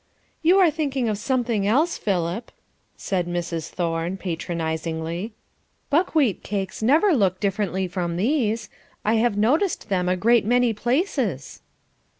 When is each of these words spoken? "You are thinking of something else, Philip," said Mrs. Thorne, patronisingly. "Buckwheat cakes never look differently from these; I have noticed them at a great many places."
"You 0.41 0.57
are 0.57 0.71
thinking 0.71 1.07
of 1.09 1.19
something 1.19 1.67
else, 1.67 1.95
Philip," 1.99 2.51
said 2.97 3.27
Mrs. 3.27 3.69
Thorne, 3.69 4.17
patronisingly. 4.17 5.33
"Buckwheat 5.91 6.41
cakes 6.41 6.81
never 6.81 7.13
look 7.13 7.39
differently 7.39 7.87
from 7.87 8.17
these; 8.17 8.67
I 9.05 9.17
have 9.17 9.37
noticed 9.37 9.89
them 9.89 10.09
at 10.09 10.13
a 10.13 10.17
great 10.17 10.43
many 10.43 10.73
places." 10.73 11.61